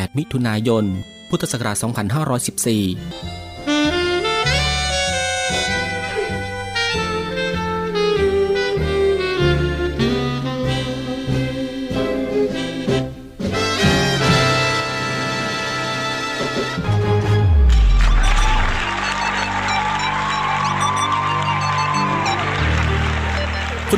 [0.00, 0.84] 8 มิถุนายน
[1.28, 3.51] พุทธศักราช 2514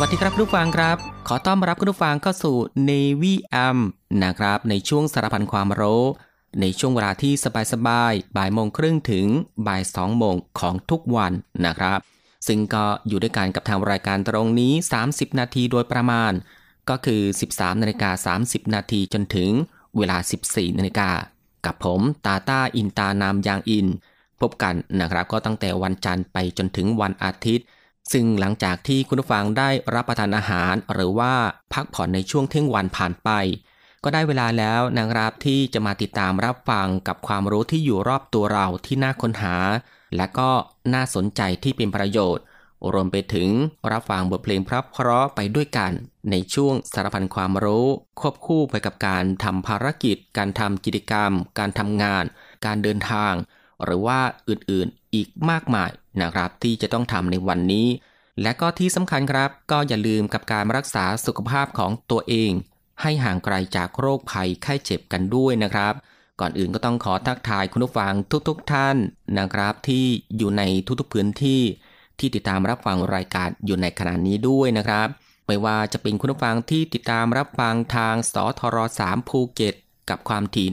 [0.00, 0.96] วัสดีครับผู้ฟังครับ
[1.28, 2.56] ขอต้อนรับคุณผู้ฟังเข้าสู่
[2.88, 3.78] Navy AM
[4.24, 6.04] นะครับ ในช่วงสารพันความรู้
[6.60, 7.32] ในช่วงเวลาที่
[7.72, 9.26] สบายๆบ่ายโมงครึ่งถึง
[9.66, 11.32] บ่ายสองโมงของทุกวัน
[11.66, 11.98] นะครับ
[12.46, 14.72] ซึ่งก็อยู่ด้วยกันกับทางรายการตรงนี้
[15.06, 16.32] 30 นาทีโดยประมาณ
[16.90, 19.50] ก็คือ 13นาฬิกา30 นาทีจนถึง
[19.96, 20.18] เวลา
[20.48, 21.10] 14นาฬิกา
[21.66, 23.86] กับผมตาตาอินตานามยางอิน
[24.40, 27.66] พบกันนะครับก็ตั้งแต่วันจันทร์ไปจนถึงวันอาทิตย์
[28.12, 31.34] ซึ่งหลังจากที่คุณผู้ฟังได้รับประทานอาหาร หรือว่า
[31.72, 33.30] พักผ่อนในช่วงเที่ยงวันผ่านไป
[34.04, 39.56] ก็ได้เวลาแล้วนะครับที่จะมาติดตามรับฟังกับความรู้ที่อยู่รอบตัวเราที่น่าค้นหา
[40.16, 40.50] และก็
[40.94, 42.44] น่าสนใจที่เป็นประโยชน์
[42.92, 43.48] รวมไปถึง
[43.92, 45.92] รับฟังบทเพลงพระเพราะไปด้วยกัน
[46.30, 47.86] ในช่วงสารพันความรู้
[48.20, 52.24] ควบคู่ไปกับการทำภารกิจ การทำกิจกรรม การทำงาน
[52.66, 53.32] การเดินทาง
[53.84, 55.90] หรือว่าอื่นๆอีกมากมาย
[56.22, 57.86] นะครับ ที่จะต้องทำในวันนี้
[58.42, 62.52] และก็ที่สำคัญครับ ก็อย่าลืมกับการรักษาสุขภาพของตัวเอง
[63.02, 65.94] ให้ห่างไกลจากโรคภัยไข้เจ็บกันด้วยนะครับ
[66.40, 68.12] ก่อนอื่นก็ต้องขอทักทายคุณผู้ฟัง
[68.48, 68.96] ทุกๆทท่าน
[69.38, 70.04] นะครับ ที่
[70.36, 71.62] อยู่ในทุกๆพื้นที่
[72.18, 75.08] ที่ติดตามรับฟังรายการอยู่ในขณะนี้ด้วยนะครับ
[75.46, 78.76] ไม่ว่าจะเป็นคุณผู้ฟังที่ติดตามรับฟังทางสทร
[79.06, 79.74] 3ภูเก็ต
[80.10, 80.68] กับความถี่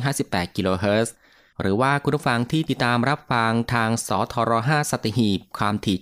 [0.00, 1.14] 1458 กิโลเฮิรตซ์
[1.60, 5.96] หรือว่าคุณผู้ฟังที่ติดตามรับฟังทางสทร5สัตหีบความถี่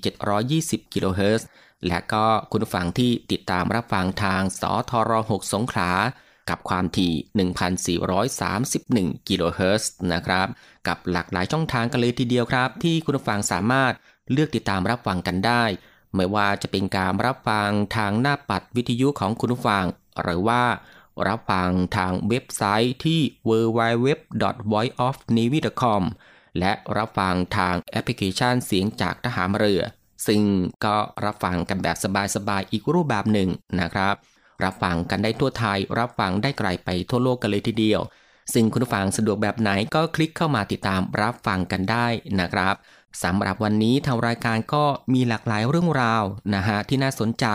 [0.85, 1.47] 720 กิโลเฮิรตซ์
[1.87, 5.91] และก็คุณผู้ฟังที่ติดตามรับฟังทางสทร6สงขลา
[6.51, 7.13] กับความถี่
[8.37, 10.47] 1,431 กิโลเฮิรตซ์นะครับ
[10.87, 13.93] กับหลากหลายช่องทางกันเลยทีเดียวครับ ที่คุณผู้ฟังสามารถ
[14.33, 15.65] เลือกติดตามรับฟังกันได้
[16.15, 19.85] ไม่ว่าจะเป็นการรับฟังทางหน้าปัดวิทยุของคุณผู้ฟัง
[20.23, 20.63] หรือว่า
[21.29, 26.03] รับฟังทางเว็บไซต์ที่ www.voiceofnavy.com
[26.59, 29.83] และรับฟังทางแอปพลิเคชันเสียงจากทหารเรือ
[30.27, 30.43] ซึ่ง
[30.85, 31.97] ก็รับฟังกันแบบ
[32.35, 33.49] สบายๆอีกรูปแบบหนึ่ง
[33.81, 34.15] นะครับ
[34.65, 38.01] รับฟังกันได้ทั่วไทย รับฟังได้ไกลไปทั่วโลกกันเลยทีเดียว
[38.53, 42.07] ซึ่งคุณผู้ฟังสะดวกแบบไหนก็คลิกเข้ามาติดตามรับฟังกันได้
[42.41, 42.75] นะครับ
[43.23, 44.85] สำหรับวันนี้ทางรายการก็
[45.15, 46.25] มีหลากหลายเรื่องราว
[46.55, 47.47] นะฮะที่น่าสนใจ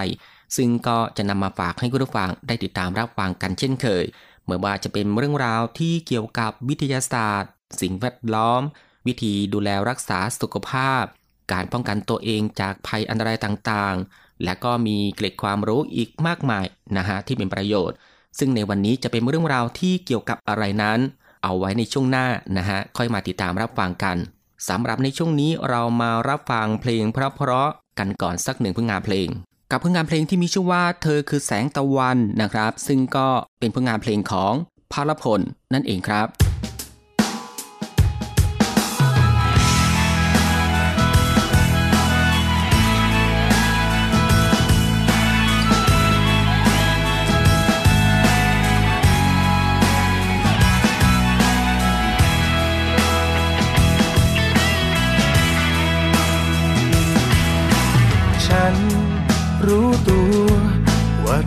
[0.55, 4.05] ซึ่งก็จะนำมาฝากให้คุณผู้ฟังได้ติดตามรับฟังกันเช่นเคย
[4.45, 7.51] เมื่อว่าจะเป็นเรื่องราวที่เกี่ยวกับวิทยาศาสตร์
[7.81, 8.61] สิ่งแวดล้อม
[9.07, 11.03] วิธีดูแลรักษาสุขภาพ
[11.51, 16.65] การป้องกันตัวเองจากภัยอันตรายต่างๆ และก็มีเกร็ดความรู้อีกมากมาย
[16.97, 17.97] นะฮะที่เป็นประโยชน์
[18.39, 20.99] ซึ่งในวันนี้จะเป็นเรื่องราวที่เกี่ยวกับอะไรนั้น
[21.43, 22.27] เอาไว้ในช่วงหน้า
[22.57, 24.17] นะฮะค่อยมาติดตามรับฟังกัน
[24.69, 29.27] สำหรับในช่วงนี้เรามารับฟังเพลงเพราะๆกันก่อนสักหนึ่งผลงานเพลง
[29.71, 33.27] กับผลงานเพลงที่มีชื่อว่าเธอคือแสงตะวันนะครับ ซึ่งก็
[33.59, 34.53] เป็นผลงานเพลงของ
[34.93, 35.39] พารพล
[35.73, 36.27] นั่นเองครับ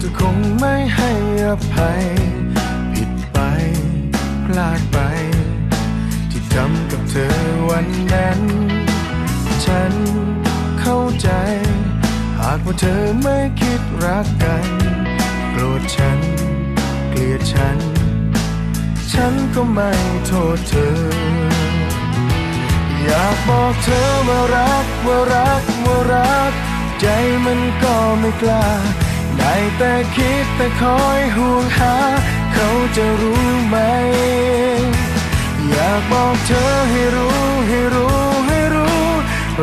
[0.08, 1.10] ก็คงไม่ให้
[1.46, 2.05] อภัย
[2.94, 3.38] ผิดไป
[4.44, 4.99] พลาดไป
[6.31, 7.37] ที่ทำกับเธอ
[7.70, 8.40] วันนั้น
[9.64, 9.93] ฉัน
[10.81, 11.31] เข้าใจ
[12.38, 14.66] หากว่าเธอไม่คิดรักกัน
[15.50, 16.19] โกรธฉัน
[17.10, 17.78] เกลียดฉัน
[19.12, 19.93] ฉันก็ไม่
[20.26, 20.96] โทษเธอ
[23.05, 26.52] อยากบอกเธอว่ารักว่ารักว่ารัก
[27.00, 27.06] ใจ
[27.44, 28.66] มันก็ไม่กล้า
[29.38, 31.96] ได้แต่คิดแต่คอยห่วงหา
[32.55, 33.76] เขาจะรู้ไหม
[35.70, 37.38] อยากบอกเธอให้รู้
[37.69, 39.02] ให้รู้ให้รู้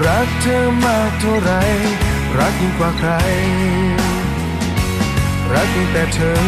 [0.05, 1.51] รักเธอมากเท่าไร
[2.39, 3.11] รักยิ่งกว่าใคร
[5.53, 6.39] รักยิ่งแต่เธอ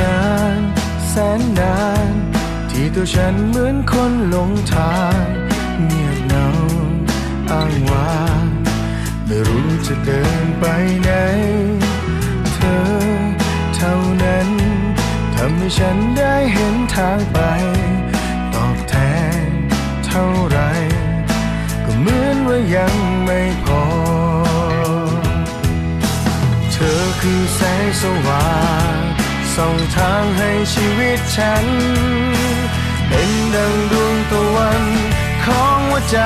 [0.00, 0.22] นา
[0.58, 0.60] น
[1.08, 1.78] แสนนา
[2.10, 2.12] น
[2.70, 5.24] ที่ตัวฉันเหมือนคนหลงทาง
[5.84, 6.46] เงียบเหงา
[7.50, 8.51] อ้างว้าง
[9.32, 10.64] ไม่รู้จะเดินไป
[11.02, 11.10] ไหน
[12.54, 12.78] เธอ
[13.76, 14.48] เท่านั้น
[15.34, 17.38] ทำให้ฉันได้เห็นทางไป
[18.54, 18.94] ตอบแท
[19.46, 19.50] น
[20.06, 20.58] เท่าไร
[21.84, 22.94] ก็เหมือนว่ายัง
[23.24, 23.84] ไม่พอ
[26.72, 28.52] เธอคือแสงสว่า
[28.94, 28.96] ง
[29.54, 31.66] ส่องทางให้ชีวิตฉัน
[33.08, 34.82] เป็นดังดวงตะวัน
[35.44, 36.18] ของหัวใจ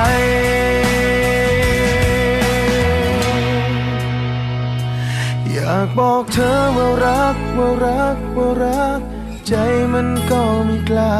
[5.69, 8.99] อยากบอกเธอว่ารักว่ารักว่ารัก
[9.47, 9.53] ใจ
[9.93, 11.15] มันก็ไม่กล้า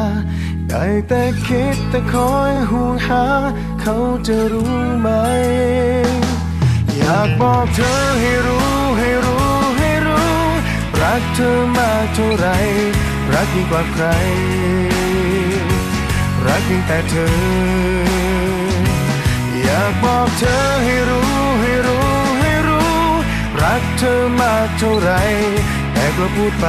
[0.68, 3.24] ได้แต่คิดแต่คอยห่วงหา
[3.80, 3.96] เขา
[4.26, 5.08] จะรู้ไหม
[6.96, 8.68] อยากบอกเธอให้รู้
[8.98, 9.48] ให้รู้
[9.78, 10.32] ให้รู้
[11.02, 12.46] รักเธอมากเท่าไร
[13.32, 14.06] รักยิ่งกว่าใคร
[16.46, 17.28] รักยิ่งแต่เธอ
[19.62, 21.30] อยากบอกเธอให้รู้
[21.62, 22.07] ให้รู้
[23.80, 25.10] กเธอมากเท่าไร
[25.92, 26.66] แต่ก็พูดไป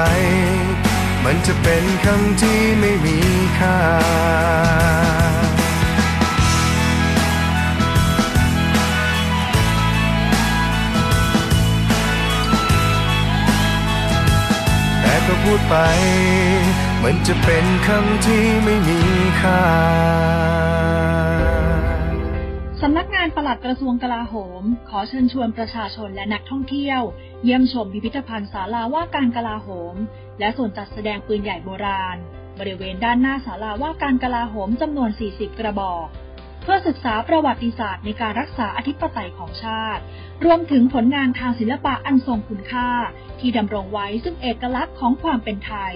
[1.24, 3.18] มันจะเป็นคำที่ไม่มี
[3.60, 3.80] ค่า
[15.02, 15.76] แต่ก็พูดไป
[17.04, 19.02] มันจะเป็นคำที่ไม่มี
[19.42, 19.64] ค่า
[22.84, 27.02] สำนักงานปลัดกระทรวงกลาโหม ขอเชิญชวนประชาชนและนักท่องเที่ยว
[27.44, 29.96] เยี่ยมชมพิพิธภัณฑ์ศาลาว่าการกลาโหม
[30.40, 32.18] และส่วนจัดแสดงปืนใหญ่โบราณ
[32.60, 36.08] บริเวณด้านหน้าศาลาว่าการกลาโหมจำนวน 40 กระบอก
[36.62, 40.02] เพื่อศึกษาประวัติศาสตร์ในการรักษาอธิปไตยของชาติ
[40.46, 42.90] รวมถึงผลงานทางศิลปะอันทรงคุณค่า
[43.40, 45.96] ที่ดำรงไว้ซึ่งเอกลักษณ์ของความเป็นไทย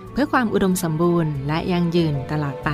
[0.13, 2.71] เพื่อความอุดมสมบูรณ์และยั่งยืนตลอดไป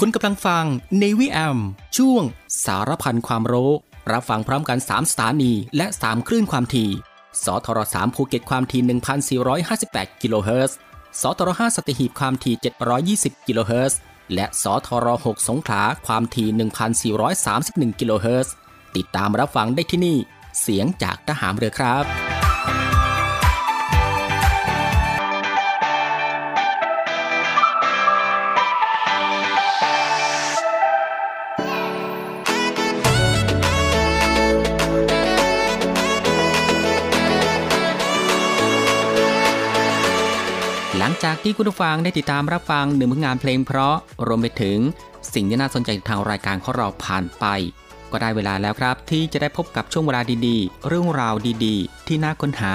[0.00, 0.64] คุณกำลังฟัง
[1.02, 1.58] Navy AM
[1.96, 2.22] ช่วง
[2.64, 3.70] สารพันความรู้
[4.12, 6.90] รับฟังพร้อมกัน 3 สถานีและ 3 คลื่นความถี่
[7.44, 9.40] สทร3ภูเก็ตความถี่
[9.72, 10.78] 1,458 กิโลเฮิรตซ์
[11.22, 12.54] สทร5สัตหีบความถี่
[13.00, 13.98] 720 กิโลเฮิรตซ์
[14.34, 16.48] และสทร6สงขลาความถี่
[17.34, 18.54] 1,431 กิโลเฮิรตซ์
[18.96, 20.18] ติดตามรับฟังได้ที่นี่
[20.60, 22.35] เสียงจากทหารเรือครับ
[40.98, 44.78] หลังจากที่คุณผู้ฟังได้ติดตามรับฟังหนึ่งผลงานเพลงเพราะรวมไปถึง
[45.34, 47.44] สิ่งที่น่าสนใจทางรายการของเราผ่านไป
[48.12, 51.34] ก็ได้เวลาแล้วครับ ที่จะได้พบกับช่วงเวลาดีๆ เรื่องราว
[51.64, 52.74] ดีๆ ที่น่าค้นหา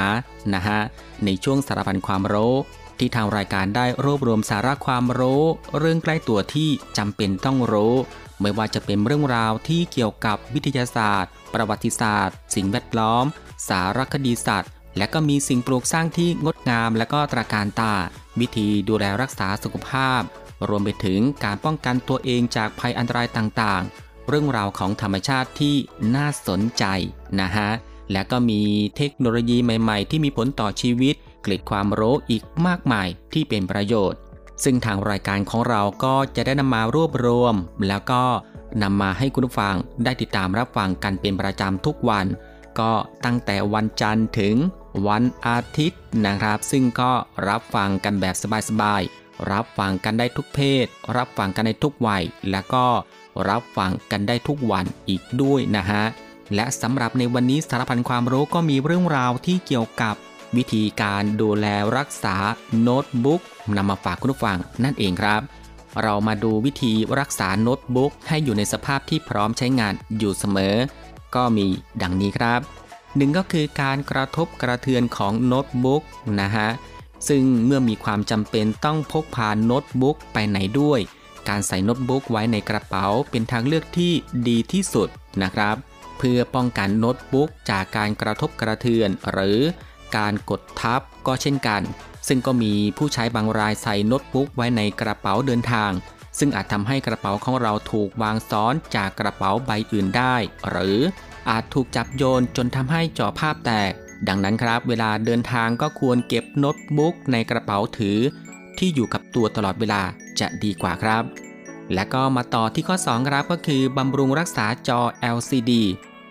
[0.54, 0.80] นะฮะ
[1.26, 2.56] ในช่วงสารพันความรู้
[3.00, 5.44] ที่ทางรายการได้รวบรวมสาระความรู้
[5.78, 7.96] เรื่องใกล้ตัวที่จำเป็นต้องรู้
[8.42, 13.26] ไม่ว่าจะเป็นเรื่องราวที่เกี่ยวกับวิทยาศาสตร์ ประวัติศาสตร์ สิ่งแวดล้อม
[13.68, 17.94] สารคดีสัตว์ และก็มีสิ่งปลูกสร้างที่งดงามและก็ตราการตา
[18.40, 20.22] วิธีดูแลรักษาสุขภาพ
[20.70, 25.76] รวมไปถึงการป้องกันตัวเองจากภัยอันตรายต่างๆ เรื่องราวของธรรมชาติที่
[26.16, 26.86] น่าสนใจ
[27.42, 27.70] นะฮะ
[28.12, 28.62] และก็มี
[28.98, 34.20] เทคโนโลยีใหม่ๆ ที่มีผลต่อชีวิต เกล็ดความรู้อีกมากมายที่เป็นประโยชน์
[34.64, 37.56] ซึ่งทางรายการของเราก็จะได้นำมารวบรวม
[37.88, 38.24] แล้วก็
[38.84, 42.26] นำมาให้คุณผู้ฟังได้ติดตามรับฟังกันเป็นประจำทุกวัน
[42.80, 42.92] ก็
[43.26, 44.56] ตั้งแต่วันจันทร์ถึง
[45.08, 47.12] วันอาทิตย์นะครับ ซึ่งก็
[47.48, 48.36] รับฟังกันแบบ
[48.70, 50.86] สบายๆ รับฟังกันได้ทุกเพศ
[51.18, 52.86] รับฟังกันได้ทุกวัย และก็
[53.50, 56.04] รับฟังกันได้ทุกวันอีกด้วยนะฮะ
[56.56, 60.16] และสำหรับในวันนี้สารพันความรู้ก็มีเรื่องราวที่เกี่ยวกับ
[60.56, 61.66] วิธีการดูแล
[61.98, 62.36] รักษา
[62.82, 63.42] โน้ตบุ๊ก
[63.78, 65.42] นำมาฝากคุณผู้ฟังนั่นเองครับ
[66.02, 70.76] เรามาดูวิธีรักษาโน้ตบุ๊กให้อยู่ในสภาพที่พร้อมใช้งานอยู่เสมอ
[71.36, 71.66] ก็มี
[72.02, 72.62] ดังนี้ครับ
[73.16, 76.04] หนึ่งก็คือการกระทบกระเทือนของโน้ตบุ๊ก
[76.42, 76.70] นะฮะ
[77.28, 81.00] ซึ่งเมื่อมีความจำเป็นต้องพกพาโน้ตบุ๊กไปไหนด้วย
[81.50, 84.14] การใส่โน้ตบุ๊กไว้ในกระเป๋าเป็นทางเลือกที่
[84.48, 85.10] ดีที่สุด
[85.44, 85.76] นะครับ
[86.18, 89.60] เพื่อป้องกันโน้ตบุ๊กจากการกระทบกระเทือน หรือ
[90.18, 91.82] การกดทับก็เช่นกัน
[92.28, 95.92] ซึ่งก็มีผู้ใช้บางรายใส่โน้ตบุ๊กไว้ในกระเป๋าเดินทาง
[96.40, 100.36] ซึ่งอาจทำให้กระเป๋าของเราถูกวางซ้อนจากกระเป๋าใบอื่นได้
[100.70, 101.00] หรือ
[101.50, 103.92] อาจถูกจับโยนจนทำให้จอภาพแตก
[104.28, 108.20] ดังนั้นครับ เวลาเดินทางก็ควรเก็บโน้ตบุ๊กในกระเป๋าถือ
[108.78, 110.02] ที่อยู่กับตัวตลอดเวลา
[110.40, 111.24] จะดีกว่าครับ
[111.94, 115.02] และก็มาต่อที่ข้อ 2 ครับก็คือบำรุงรักษาจอ
[115.36, 115.72] LCD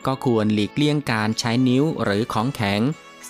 [0.06, 2.80] ก็ควรหลีกเลี่ยงการใช้นิ้วหรือของแข็ง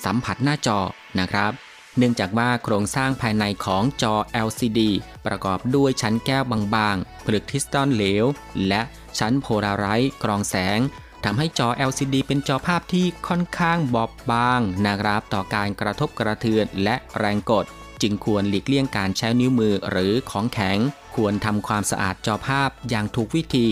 [0.05, 0.81] สัมผัสหน้าจอ
[1.21, 1.53] นะครับ
[1.97, 4.15] เนื่องจากว่าโครงสร้างภายในของจอ
[4.47, 4.81] LCD
[5.27, 6.45] ประกอบด้วยชั้นแก้ว
[6.75, 8.25] บางๆผลึกทิสตอนเหลว
[8.69, 8.83] และ
[9.19, 10.79] ชั้นโพลาไรต์กรองแสง
[11.25, 17.65] ทำให้จอ LCD เป็นจอภาพที่ค่อนข้างบอบบางนะครับต่อการกระทบกระเทือนและแรงกด
[18.03, 20.79] จึงควรหลีกเลี่ยงการใช้นิ้วมือหรือของแข็ง
[21.17, 23.69] ควรทำความสะอาดจอภาพอย่างถูกวิธี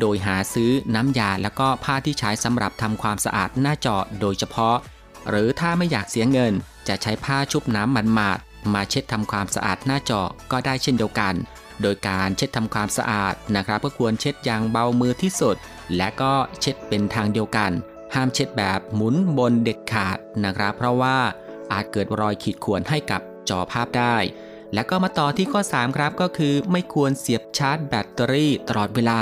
[0.00, 4.76] โดยหาซื้อน้ำยาและก็ผ้าที่ใช้สำหรับทำความสะอาดหน้าจอโดยเฉพาะ
[5.28, 6.52] หรือถ้าไม่อยากเสียเงิน
[6.88, 8.38] จะใช้ผ้าชุบน้ำมันมาด
[8.74, 11.34] มาเช็ดทำความสะอาดหน้าจอก็ได้เช่นเดียวกัน
[11.82, 15.56] โดยการเช็ดทำความสะอาดนะครับก็ควรเช็ดอย่างเบามือที่สุด
[15.96, 17.72] และก็เช็ดเป็นทางเดียวกัน
[18.14, 21.16] ห้ามเช็ดแบบหมุนบนเด็ดขาดนะครับ เพราะว่า
[21.72, 24.16] อาจเกิดรอยขีดข่วนให้กับจอภาพได้
[24.74, 29.20] และก็มาต่อที่ข้อ 3 ครับก็คือ ไม่ควรเสียบชาร์จแบตเตอรี่ตลอดเวลา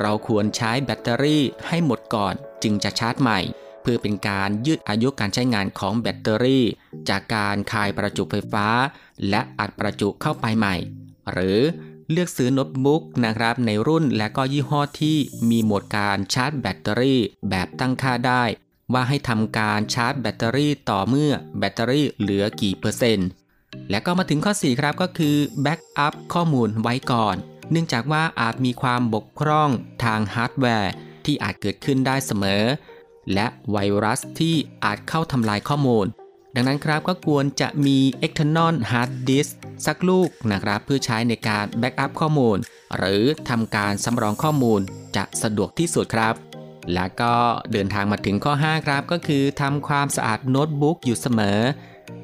[0.00, 3.40] เราควรใช้แบตเตอรี่ให้หมดก่อนจึงจะชาร์จใหม่
[3.82, 6.64] เพื่อเป็นการยืดอายุการใช้งานของแบตเตอรี่
[7.08, 8.66] จากการคายประจุไฟฟ้า
[9.28, 10.76] และอัดประจุเข้าไปใหม่
[11.32, 11.58] หรือ
[12.12, 15.16] เลือกซื้อโน้ตบุ๊กนะครับในรุ่นและก็ยี่ห้อที่
[15.50, 18.42] มีโหมดการชาร์จแบตเตอรี่แบบตั้งค่าได้
[18.92, 23.28] ว่าให้ทำการชาร์จแบตเตอรี่ต่อเมื่อแบตเตอรี่เหลือกี่เปอร์เซ็นต์
[23.90, 27.36] และก็มาถึงข้อ 4 ครับก็คือ backup ข้อมูลไว้ก่อน
[27.70, 29.70] เนื่องจากว่าอาจมีความบกพร่อง
[30.04, 30.92] ทางฮาร์ดแวร์
[31.24, 32.62] ที่อาจเกิดขึ้นได้เสมอ
[33.34, 36.06] และไวรัสที่อาจเข้าทำลายข้อมูล
[36.54, 39.50] ดังนั้นครับก็ควรจะมี external hard disk
[39.86, 42.58] สักลูกนะครับเพื่อใช้ในการ backup ข้อมูล
[42.96, 44.80] หรือทำการสำรองข้อมูล
[45.16, 46.34] จะสะดวกที่สุดครับ
[46.94, 47.34] และก็
[47.72, 51.60] เดินทางมาถึงข้อ 5 ครับ ก็คือทำความสะอาดโน้ตบุ๊กอยู่เสมอ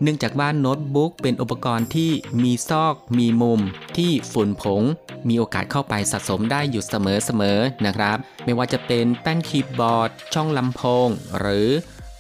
[0.03, 2.11] เนื่องจากว่าโน้ตบุ๊กเป็นอุปกรณ์ที่
[2.43, 3.61] มีซอก มีมุม
[3.97, 4.83] ที่ฝุ่นผง
[5.29, 11.69] มีโอกาสเข้าไปสะสมได้อยู่เสมอๆนะครับ ไม่ว่าจะเป็นแป้นคีย์บอร์ด ช่องลำโพง หรือ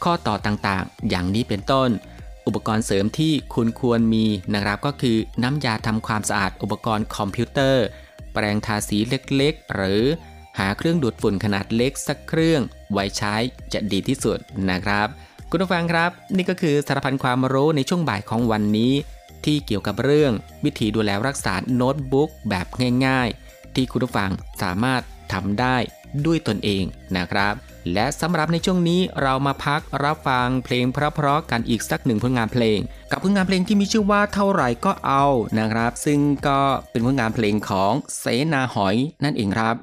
[0.04, 1.90] ข้อต่อต่างๆ อย่างนี้เป็นต้น
[2.46, 4.24] อุปกรณ์เสริมที่คุณควรมี
[4.54, 7.84] นะครับก็คือน้ำยาทำความสะอาดอุปกรณ์คอมพิวเตอร์
[8.32, 10.02] แปรงทาสีเล็กๆ หรือ
[10.58, 12.60] หาเครื่องดูดฝุ่นขนาดเล็กสักเครื่อง
[12.92, 13.34] ไว้ใช้
[13.72, 14.38] จะดีที่สุด
[14.70, 15.08] นะครับ
[15.50, 18.92] คุณผู้ฟังครับ นี่ก็คือสารพันความรู้ในช่วงบ่ายของวันนี้
[19.44, 20.32] ที่เกี่ยวกับเรื่อง
[20.64, 22.66] วิธีดูแลรักษาโน้ตบุ๊กแบบ
[23.06, 24.30] ง่าย ๆ ที่คุณผู้ฟัง
[24.62, 25.76] สามารถทำได้
[26.26, 26.84] ด้วยตนเอง
[27.16, 27.54] นะครับ
[27.92, 32.78] และสำหรับในช่วงนี้เรามาพักรับฟังเพลงเพราะๆกันอีกสักหนึ่งผลงานเพลง
[33.10, 35.26] กับผลงานเพลงที่มีชื่อว่าเท่าไหร่ก็เอา
[35.58, 39.76] นะครับ ซึ่งก็เป็นผลงานเพลงของเสนาหอยนั่นเองครับ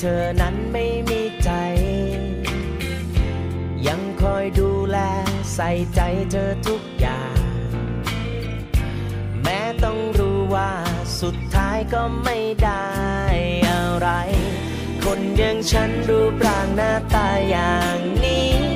[0.00, 1.50] เธอนั้นไม่มีใจ
[3.86, 4.98] ยังคอยดูแล
[5.54, 6.00] ใส่ใจ
[6.30, 7.38] เธอทุกอย่าง
[9.42, 10.72] แม้ต้องรู้ว่า
[11.20, 12.86] สุดท้ายก็ไม่ได้
[13.70, 14.08] อะไร
[15.04, 18.75] คนอย่างฉันรูปร่างหน้าตาอย่างนี้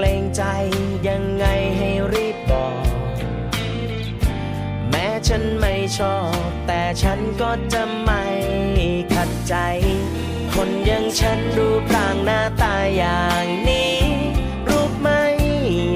[0.00, 0.44] เกรงใจ
[1.08, 2.84] ยังไงให้รีบบอก
[4.90, 8.24] แม้ฉันไม่ชอบ แต่ฉันก็จะไม่
[9.14, 9.54] ขัดใจ
[10.54, 13.98] คนอย่างฉันรูปร่างหน้าตาอย่างนี้
[14.68, 15.22] รูปไม่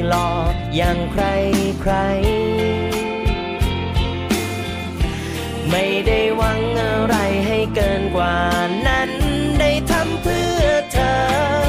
[0.09, 0.31] หล่อ
[0.77, 1.25] อย่างใคร
[1.81, 1.95] ใคร
[5.71, 8.37] ไม่ได้หวังอะไรให้เกินกว่า
[8.87, 9.11] นั้น
[9.61, 11.62] ได้ทำเพื่อเธอ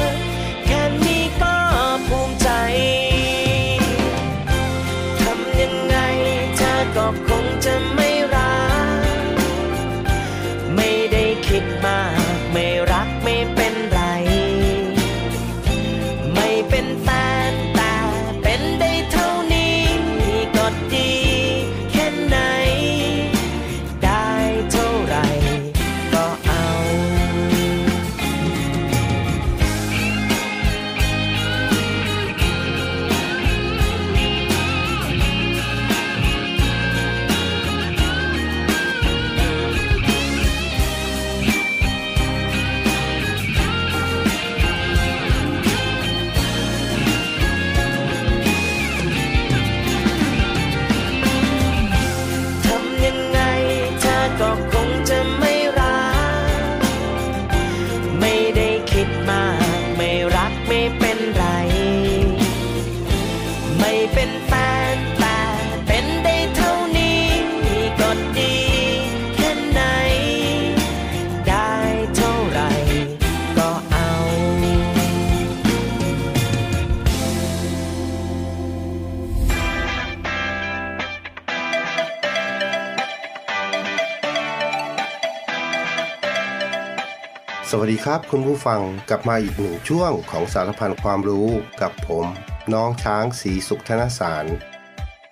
[87.70, 91.48] สวัสดีครับคุณผู้ฟังกลับมาอีกหนึ่งช่วงของสารพันความรู้
[91.82, 92.26] กับผม
[92.72, 94.46] น้องช้างสีสุขธนสาร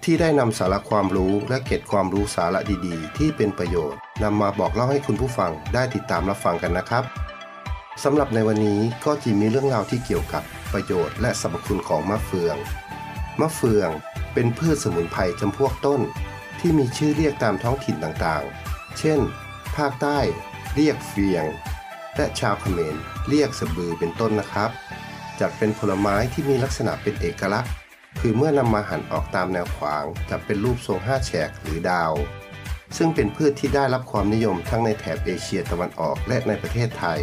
[0.05, 7.05] ที่ได้นำสาระความรู้และเก็บความรู้สาระดีๆ ที่เป็นประโยชน์นำมาบอกเล่าให้คุณผู้ฟังได้ติดตามรับฟังกันนะครับ
[8.05, 10.43] สำหรับในวันนี้ก็จะมีเรื่องราวที่เกี่ยวกับ
[10.73, 12.57] ประโยชน์และสรรพคุณของมะเฟือง
[13.41, 13.91] มะเฟือง
[14.35, 16.01] เป็นพืชสมุนไพรจำพวกต้น
[16.61, 19.21] ที่มีชื่อเรียกตามท้องถิ่นต่างๆ เช่น
[19.77, 20.19] ภาคใต้
[20.75, 21.47] เรียกเฟียง
[22.17, 22.97] และชาวเขมร
[23.29, 24.71] เรียกสบือเป็นต้นนะครับ
[25.41, 27.73] จัดเป็นผลไม้ที่มีลักษณะเป็นเอกลักษณ์
[28.21, 32.13] คือเมื่อนำมาหั่นออกตามแนวขวางจะเป็นรูปทรงห้าแฉกหรือดาว
[32.97, 37.21] ซึ่งเป็นพืชที่ได้รับความนิยมทั้งในแถบเอเชียตะวันออกและในประเทศไทย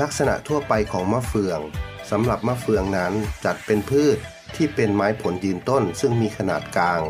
[0.00, 1.60] ลักษณะทั่วไปของมะเฟือง
[2.10, 3.12] สำหรับมะเฟืองนั้น
[3.44, 4.16] จัดเป็นพืช
[4.56, 7.02] ที่เป็นไม้ผลยืนต้นซึ่งมีขนาดกลาง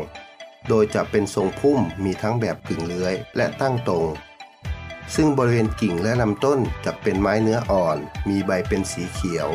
[0.69, 4.05] โดยจะเป็นทรงพุ่มมีทั้งแบบกึ่งเลื้อยและตั้งตรง
[5.15, 7.97] ซึ่งบริเวณกิ่งและลำต้นจะเป็นไม้เนื้ออ่อน
[8.29, 9.49] มีใบเป็นสีเขียว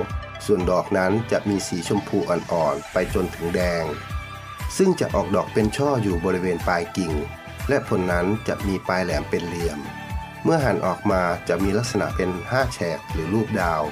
[0.47, 3.85] ส่วนดอกนั้นจะมีสีชมพูอ่อนๆ ไปจนถึงแดง
[4.77, 7.13] ซึ่งจะออกดอกเป็นช่ออยู่บริเวณปลายกิ่ง
[7.69, 9.79] และผลนั้นจะมีปลายแหลมเป็นเหลี่ยม
[10.45, 13.83] เมื่อหั่นออกมาจะมีลักษณะเป็นห้าแฉกหรือรูปดาว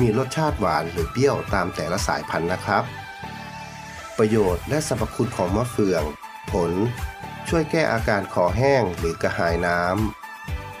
[0.00, 2.84] มีรสชาติหวานหรือเปรี้ยวตามแต่ละสายพันธุ์นะครับ
[4.18, 6.02] ประโยชน์และสรรพคุณของมะเฟือง
[6.52, 6.72] ผล
[7.48, 10.23] ช่วยแก้อาการคอแห้งหรือกระหายน้ำ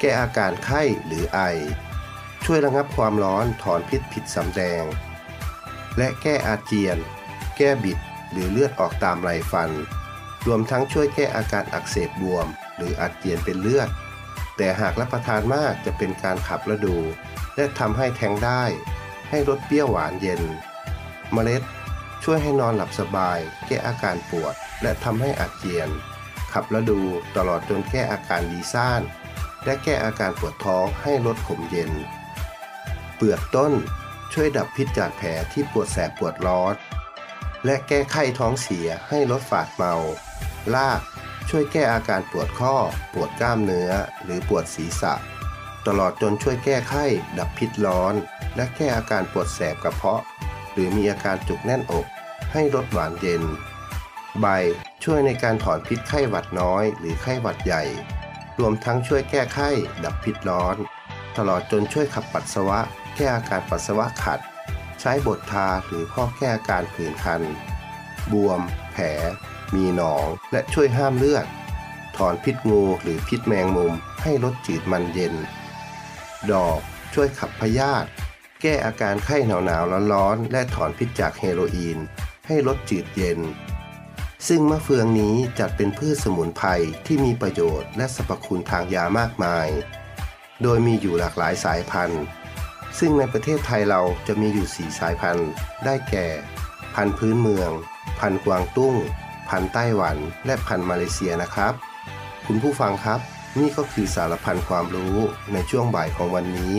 [0.04, 1.40] ก้อาการไข้หรือไอ
[2.44, 4.84] ช่วยระงับความร้อนถอนพิษผิดสำแดง
[5.98, 6.96] และแก้อาเจียน
[7.56, 7.98] แก้บิด
[8.32, 9.70] หรือเลือดออกตามไรฟัน
[10.46, 13.88] รวมทั้งช่วยแก้อาการอักเสบบวม หรืออาเจียนเป็นเลือด
[14.56, 16.96] แต่หากรับประทานมากจะเป็นการขับระดู
[17.56, 18.62] และทำให้แทงได้
[19.30, 20.42] ให้รสเปรี้ยวหวานเย็น
[21.32, 21.62] เมล็ด
[22.24, 25.88] ช่วยให้นอนหลับสบาย แก้อาการปวด และทำให้อาเจียน
[26.52, 27.00] ขับระดู
[27.36, 29.02] ตลอดจนแก้อาการดีซ่าน
[29.64, 31.90] และแก้อาการปวดท้องให้ลดขมเย็น
[33.16, 33.72] เปลือกต้น
[34.32, 36.74] ช่วยดับพิษจากแผลที่ปวดแสบปวดร้อน
[37.64, 39.94] และแก้ไข้ท้องเสียให้ลดฝาดเมา
[40.74, 41.00] ลาก
[41.48, 42.76] ช่วยแก้อาการปวดข้อ
[43.14, 43.90] ปวดกล้ามเนื้อ
[44.24, 45.14] หรือปวดศีรษะ
[45.86, 47.04] ตลอดจนช่วยแก้ไข้
[47.38, 48.14] ดับพิษร้อน
[48.56, 50.22] และแก้อาการปวดแสบกระเพาะ
[50.72, 52.06] หรือมีอาการจุกแน่นอก
[52.52, 53.42] ให้ลดหวานเย็น
[54.40, 54.46] ใบ
[55.04, 57.82] ช่วยในการถอนพิษไข้หวัดน้อย หรือไข้หวัดใหญ่
[58.60, 59.68] รวมทั้งช่วยแก้ไข้
[60.04, 60.76] ดับพิษร้อน
[61.36, 62.78] ตลอดจนช่วยขับปัสสาวะ
[63.16, 64.40] แก้อาการปัสสาวะขัด
[65.00, 67.42] ใช้บททาหรือข้อแก้อาการผื่นคัน
[68.32, 68.60] บวม
[68.92, 69.04] แผล
[69.74, 71.46] มีหนอง และช่วยห้ามเลือด
[72.16, 75.34] ถอนพิษงูหรือพิษแมงมุม ให้ลดจืดมันเย็น
[76.52, 76.80] ดอก
[77.14, 78.08] ช่วยขับพยาธิ
[78.62, 81.98] แก้อาการไข้หนาวๆร้อนๆและถอนพิษจากเฮโรอีน
[82.46, 83.38] ให้ลดจืดเย็น
[84.48, 86.68] ซึ่งมะเฟืองนี้จัดเป็นพืชสมุนไพร
[87.06, 89.68] ที่มีประโยชน์และสรรพคุณทางยามากมาย
[90.62, 92.22] โดยมีอยู่หลากหลายสายพันธุ์
[92.98, 95.50] ซึ่งในประเทศไทยเราจะมีอยู่ 4 สายพันธุ์
[95.84, 96.26] ได้แก่
[96.94, 97.70] พันธุ์พื้นเมือง
[98.20, 98.94] พันธุ์กวางตุ้ง
[99.48, 101.74] พันธุ์ไต้หวัน และพันธุ์มาเลเซียนะครับ
[102.46, 103.20] คุณผู้ฟังครับ
[103.58, 105.16] นี่ก็คือสารพันความรู้
[105.52, 106.76] ในช่วงบ่ายของวันนี้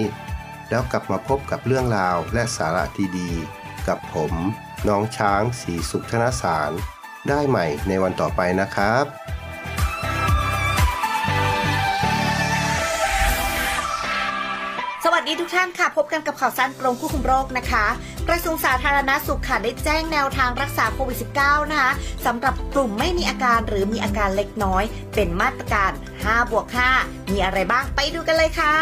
[0.70, 2.84] แล้วกลับมาพบกับเรื่องราวและสาระ
[3.18, 4.34] ดีๆกับผม
[4.88, 6.72] น้องช้างสีสุขธนสาร
[7.30, 9.06] ได้ใหม่ในวันต่อไปนะครับ
[15.04, 17.86] สวัสดีทุกท่านค่ะ พบกันกับข่าวสารกรมควบคุมโรคนะคะ
[18.28, 21.92] กระทรวงสาธารณสุขค่ะได้แจ้งแนวทางรักษาโควิด -19 นะคะ
[22.26, 24.84] สำหรับกลุ่มไม่มีอาการหรือมีอาการเล็กน้อย
[25.16, 26.68] เป็นมาตรการ 5 บวก
[27.00, 28.76] 5 มีอะไรบ้างไปดูกันเลยค่ะ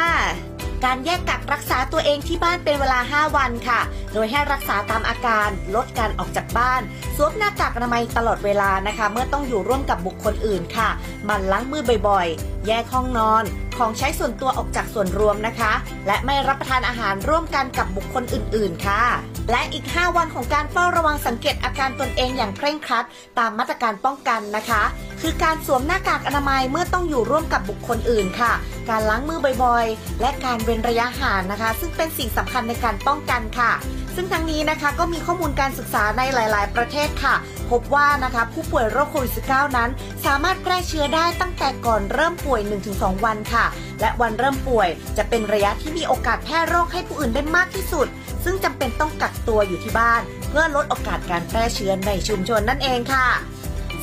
[0.86, 3.82] การแยกกักรักษาตัวเองที่บ้านเป็นเวลา 5 วันค่ะ
[4.14, 6.82] โดยให้รักษาตามอาการลดการออกจากบ้าน
[7.16, 10.90] สวมหน้ากากอนามัยตลอดเวลานะคะ เมื่อต้องอยู่ร่วมกับบุคคลอื่นค่ะ
[11.30, 13.44] มันล้างมือบ่อยๆ แยกห้องนอน
[13.78, 15.74] ของใช้ส่วนตัวออกจากส่วนรวมนะคะ
[16.08, 19.04] และไม่รับประทานอาหารร่วมกันกับบุคคลอื่นๆ ค่ะ
[19.52, 23.06] และอีก 5 วันของการเฝ้าระวังสังเกตอาการตนเองอย่างเคร่งครัด
[23.40, 24.84] ตามมาตรการป้องกันนะคะ
[25.22, 28.54] คือการสวมหน้ากากอนามัยเมื่อต้องอยู่ร่วมกับบุคคลอื่นค่ะ
[28.90, 33.72] การล้างมือบ่อยๆ และการเว้นระยะห่างนะคะ ซึ่งเป็นสิ่งสำคัญในการป้องกันค่ะ
[34.16, 37.36] ซึ่งทั้งนี้นะคะก็มีข้อมูลการศึกษาในหลาย ๆ ประเทศค่ะ
[37.72, 39.90] พบว่านะคะผู้ป่วยโรคโควิด -19 นั้น
[40.26, 42.62] สามารถแพร่เชื้อได้ตั้งแต่ก่อนเริ่มป่วย
[42.94, 43.66] 1-2 วันค่ะ
[44.02, 48.08] และวันเริ่มป่วยจะเป็นระยะที่มีโอกาสแพร่โรคให้ผู้อื่นได้มากที่สุด
[48.46, 53.28] ซึ่งจำเป็นต้องกักตัวอยู่ที่บ้าน เพื่อลดโอกาสการแพร่เชื้อในชุมชนนั่นเองค่ะ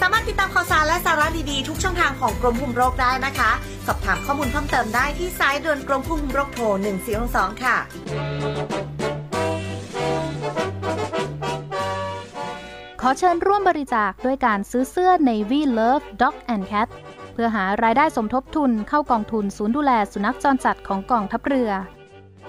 [0.01, 3.51] สามารถติดตามข่าวสารและสาระดีๆ ทุกช่องทางของกรมควบคุมโรคได้นะคะ
[3.87, 6.65] สอบถามข้อมูลเพิ่มเติมได้ที่สายด่วนกรมควบคุมโรคโทร
[7.15, 7.77] 1422ค่ะ
[13.01, 16.89] ขอเชิญร่วมบริจาคด้วยการซื้อเสื้อ Navy Love Dog and Cat
[17.33, 21.71] เพื่อหารายได้สมทบทุนเข้ากองทุนศูนย์ดูแลสุนัขจรจัดของกองทัพเรือ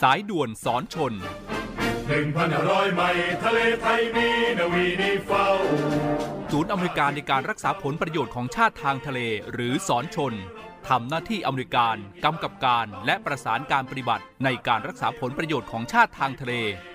[0.00, 1.12] สายด่วนสอนชน
[2.08, 5.46] หนึ่งพันห้าร้อยไมล์ทะเลไทยมีนาวีนีเฝ้า
[6.52, 9.20] ศูนย์อเมริการในการรักษาผลประโยชน์ของชาติทางทะเล
[9.52, 10.34] หรือสอนชน
[10.88, 16.54] ทำหน้าที่อเมริการกำกับการและประสานการปฏิบัติในการรักษาผลประโยชน์ของชาติทางทะเล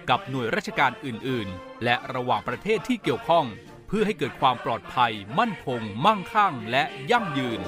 [0.09, 3.45] กับหน่วยราชการอื่น ๆ และระหว่างประเทศที่เกี่ยวข้อง
[3.87, 7.61] เพื่อให้เกิดความปลอดภัย มั่นคง มั่งคั่ง และยั่งยืน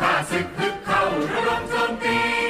[0.00, 2.49] ข้าศึกฮึกเข้าระดมโจมตีนา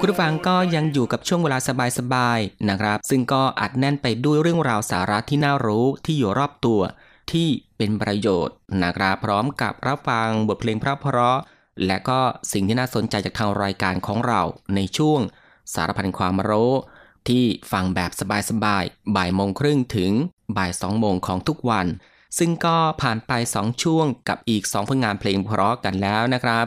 [0.00, 1.58] คุณผู้ฟังก็ยังอยู่กับช่วงเวลา
[1.98, 6.80] สบายๆนะครับ ซึ่งก็อัดแน่นไปด้วยเรื่องราวสาระที่น่ารู้ที่อยู่รอบตัว
[7.32, 10.84] ที่เป็นประโยชน์นะครับพร้อมกับรับฟังบทเพลงเพ
[11.16, 11.38] ราะ
[11.86, 12.20] และก็
[12.52, 14.42] สิ่งที่น่าสนใจจากทางรายการของเรา
[14.74, 15.20] ในช่วง
[15.74, 16.72] สารพันความรู้
[17.28, 18.10] ที่ฟังแบบ
[18.50, 20.12] สบายๆ บ่ายโมงครึ่งถึง
[20.56, 21.86] บ่ายสองโมงของทุกวัน
[22.38, 26.66] ซึ่งก็ผ่านไป 2 ช่วงกับอีก 2 ผลงานเพลงเพราะกันแล้วนะครับ